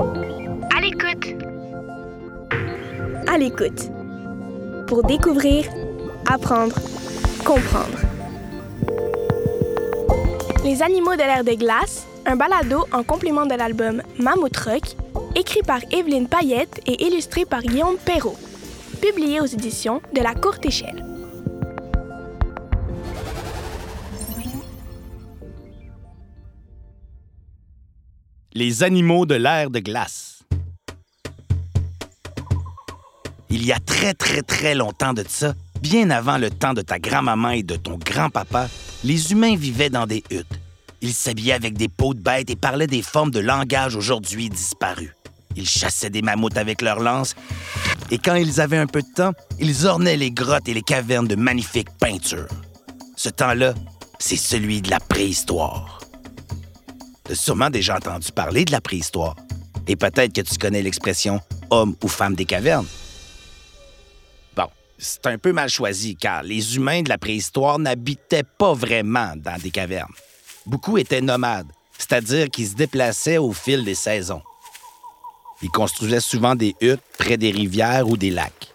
[0.00, 1.36] À l'écoute.
[3.28, 3.90] À l'écoute.
[4.86, 5.66] Pour découvrir,
[6.26, 6.74] apprendre,
[7.44, 7.98] comprendre.
[10.64, 14.96] Les animaux de l'ère des glaces, un balado en complément de l'album Mammouth Rock,
[15.34, 18.38] écrit par Evelyne Payette et illustré par Guillaume Perrault,
[19.02, 21.09] publié aux éditions de La Courte Échelle.
[28.52, 30.40] Les animaux de l'ère de glace.
[33.48, 36.98] Il y a très très très longtemps de ça, bien avant le temps de ta
[36.98, 38.68] grand-maman et de ton grand-papa,
[39.04, 40.58] les humains vivaient dans des huttes.
[41.00, 45.14] Ils s'habillaient avec des peaux de bêtes et parlaient des formes de langage aujourd'hui disparues.
[45.54, 47.36] Ils chassaient des mammouths avec leurs lances
[48.10, 51.28] et quand ils avaient un peu de temps, ils ornaient les grottes et les cavernes
[51.28, 52.48] de magnifiques peintures.
[53.14, 53.74] Ce temps-là,
[54.18, 55.99] c'est celui de la préhistoire.
[57.30, 59.36] Tu as sûrement déjà entendu parler de la préhistoire.
[59.86, 62.88] Et peut-être que tu connais l'expression homme ou femme des cavernes.
[64.56, 64.66] Bon,
[64.98, 69.56] c'est un peu mal choisi car les humains de la préhistoire n'habitaient pas vraiment dans
[69.62, 70.12] des cavernes.
[70.66, 74.42] Beaucoup étaient nomades, c'est-à-dire qu'ils se déplaçaient au fil des saisons.
[75.62, 78.74] Ils construisaient souvent des huttes près des rivières ou des lacs.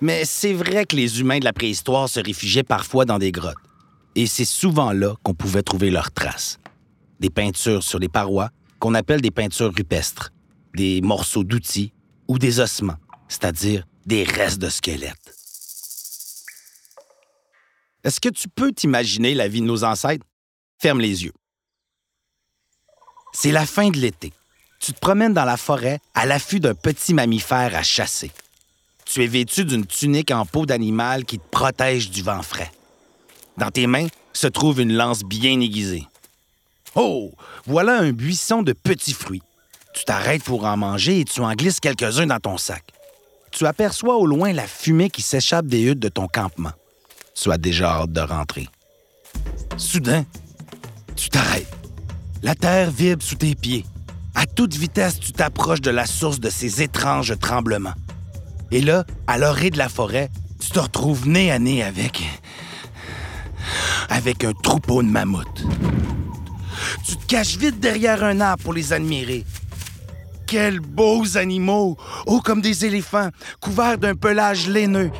[0.00, 3.54] Mais c'est vrai que les humains de la préhistoire se réfugiaient parfois dans des grottes.
[4.16, 6.58] Et c'est souvent là qu'on pouvait trouver leurs traces.
[7.20, 10.32] Des peintures sur les parois, qu'on appelle des peintures rupestres,
[10.74, 11.92] des morceaux d'outils
[12.28, 15.34] ou des ossements, c'est-à-dire des restes de squelettes.
[18.04, 20.24] Est-ce que tu peux t'imaginer la vie de nos ancêtres?
[20.78, 21.32] Ferme les yeux.
[23.32, 24.32] C'est la fin de l'été.
[24.78, 28.30] Tu te promènes dans la forêt à l'affût d'un petit mammifère à chasser.
[29.04, 32.70] Tu es vêtu d'une tunique en peau d'animal qui te protège du vent frais.
[33.56, 36.06] Dans tes mains se trouve une lance bien aiguisée.
[36.98, 37.34] Oh,
[37.66, 39.42] voilà un buisson de petits fruits.
[39.94, 42.82] Tu t'arrêtes pour en manger et tu en glisses quelques-uns dans ton sac.
[43.50, 46.72] Tu aperçois au loin la fumée qui s'échappe des huttes de ton campement.
[47.34, 48.68] Tu as déjà hâte de rentrer.
[49.76, 50.24] Soudain,
[51.16, 51.70] tu t'arrêtes.
[52.42, 53.84] La terre vibre sous tes pieds.
[54.34, 57.94] À toute vitesse, tu t'approches de la source de ces étranges tremblements.
[58.70, 60.30] Et là, à l'orée de la forêt,
[60.60, 62.22] tu te retrouves nez à nez avec.
[64.08, 65.64] avec un troupeau de mammouths.
[67.06, 69.44] Tu te caches vite derrière un arbre pour les admirer.
[70.46, 71.96] Quels beaux animaux!
[72.26, 73.30] Hauts comme des éléphants,
[73.60, 75.10] couverts d'un pelage laineux.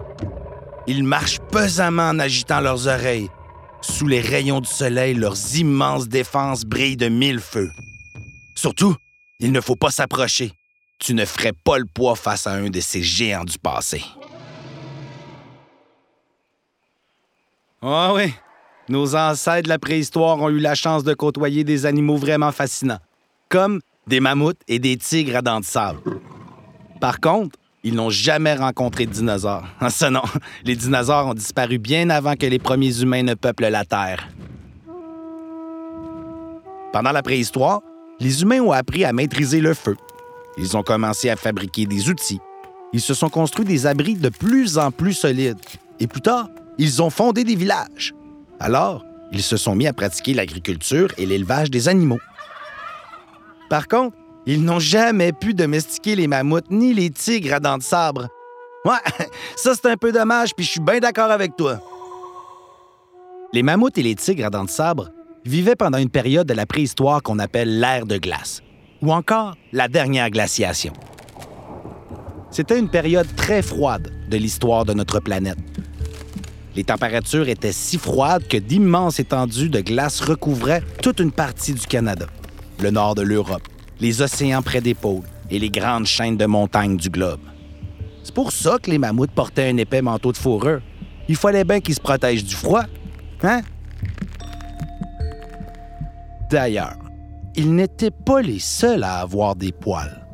[0.86, 3.28] Ils marchent pesamment en agitant leurs oreilles.
[3.80, 7.70] Sous les rayons du soleil, leurs immenses défenses brillent de mille feux.
[8.54, 8.94] Surtout,
[9.40, 10.52] il ne faut pas s'approcher.
[10.98, 14.02] Tu ne ferais pas le poids face à un de ces géants du passé.
[17.82, 18.32] Ah oui,
[18.88, 23.00] nos ancêtres de la préhistoire ont eu la chance de côtoyer des animaux vraiment fascinants,
[23.48, 26.00] comme des mammouths et des tigres à dents de sable.
[27.00, 29.66] Par contre, ils n'ont jamais rencontré de dinosaures.
[29.90, 30.22] Ça non,
[30.64, 34.28] les dinosaures ont disparu bien avant que les premiers humains ne peuplent la Terre.
[36.92, 37.82] Pendant la préhistoire,
[38.20, 39.96] les humains ont appris à maîtriser le feu.
[40.56, 42.40] Ils ont commencé à fabriquer des outils.
[42.92, 45.58] Ils se sont construits des abris de plus en plus solides.
[46.00, 46.48] Et plus tard,
[46.78, 48.14] ils ont fondé des villages.
[48.60, 52.20] Alors, ils se sont mis à pratiquer l'agriculture et l'élevage des animaux.
[53.68, 57.82] Par contre, ils n'ont jamais pu domestiquer les mammouths ni les tigres à dents de
[57.82, 58.28] sabre.
[58.84, 58.92] Ouais,
[59.56, 61.80] ça c'est un peu dommage, puis je suis bien d'accord avec toi.
[63.52, 65.10] Les mammouths et les tigres à dents de sabre
[65.44, 68.62] vivaient pendant une période de la préhistoire qu'on appelle l'ère de glace,
[69.02, 70.92] ou encore la dernière glaciation.
[72.50, 75.58] C'était une période très froide de l'histoire de notre planète.
[76.76, 81.86] Les températures étaient si froides que d'immenses étendues de glace recouvraient toute une partie du
[81.86, 82.26] Canada,
[82.80, 83.66] le nord de l'Europe,
[83.98, 87.40] les océans près des pôles et les grandes chaînes de montagnes du globe.
[88.22, 90.82] C'est pour ça que les mammouths portaient un épais manteau de fourrure.
[91.30, 92.84] Il fallait bien qu'ils se protègent du froid.
[93.42, 93.62] Hein?
[96.50, 96.98] D'ailleurs,
[97.54, 100.26] ils n'étaient pas les seuls à avoir des poils.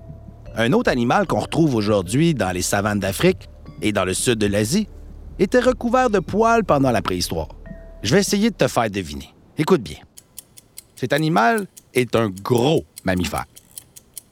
[0.56, 3.48] Un autre animal qu'on retrouve aujourd'hui dans les savanes d'Afrique
[3.80, 4.88] et dans le sud de l'Asie
[5.38, 7.48] était recouvert de poils pendant la préhistoire.
[8.02, 9.32] Je vais essayer de te faire deviner.
[9.58, 9.98] Écoute bien.
[10.96, 13.46] Cet animal est un gros mammifère.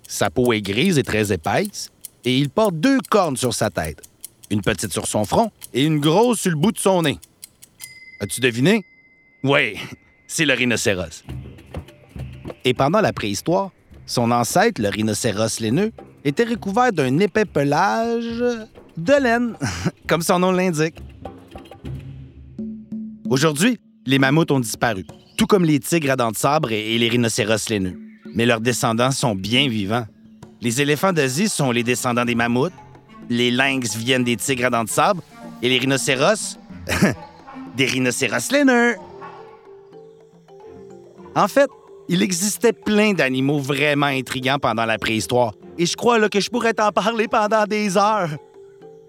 [0.06, 1.90] Sa peau est grise et très épaisse,
[2.24, 4.02] et il porte deux cornes sur sa tête,
[4.50, 7.18] une petite sur son front et une grosse sur le bout de son nez.
[8.20, 8.84] As-tu deviné?
[9.44, 9.76] Oui,
[10.26, 11.24] c'est le rhinocéros.
[12.64, 13.70] Et pendant la préhistoire,
[14.06, 15.92] son ancêtre, le rhinocéros laineux,
[16.24, 18.42] était recouvert d'un épais pelage
[18.96, 19.54] de laine,
[20.06, 20.96] comme son nom l'indique.
[23.28, 25.06] Aujourd'hui, les mammouths ont disparu,
[25.36, 27.98] tout comme les tigres à dents de sabre et les rhinocéros laineux.
[28.34, 30.06] Mais leurs descendants sont bien vivants.
[30.60, 32.72] Les éléphants d'Asie sont les descendants des mammouths,
[33.28, 35.22] les lynx viennent des tigres à dents de sable
[35.62, 36.58] et les rhinocéros,
[37.76, 38.96] des rhinocéros laineux.
[41.34, 41.70] En fait,
[42.08, 46.74] il existait plein d'animaux vraiment intrigants pendant la préhistoire et je crois que je pourrais
[46.74, 48.28] t'en parler pendant des heures.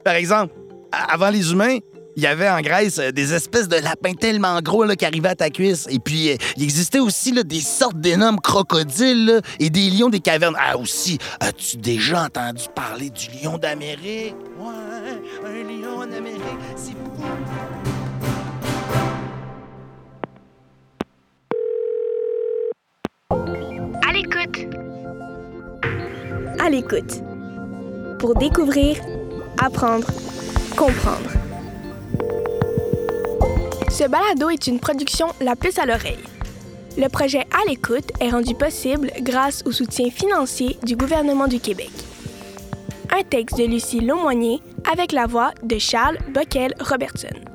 [0.05, 0.53] Par exemple,
[0.91, 1.79] avant les humains,
[2.15, 5.29] il y avait en Grèce euh, des espèces de lapins tellement gros là, qui arrivaient
[5.29, 5.85] à ta cuisse.
[5.89, 10.55] Et puis, euh, il existait aussi des sortes d'énormes crocodiles et des lions des cavernes.
[10.59, 14.35] Ah, aussi, as-tu déjà entendu parler du lion d'Amérique?
[14.57, 16.07] Ouais, un lion
[16.75, 17.00] c'est
[26.63, 27.23] À l'écoute.
[28.19, 28.97] Pour découvrir,
[29.59, 30.05] apprendre,
[30.77, 31.31] comprendre.
[33.89, 36.23] Ce balado est une production La Puce à l'oreille.
[36.99, 41.89] Le projet À l'écoute est rendu possible grâce au soutien financier du gouvernement du Québec.
[43.09, 44.61] Un texte de Lucie Laumonier
[44.91, 47.50] avec la voix de Charles Bockel-Robertson.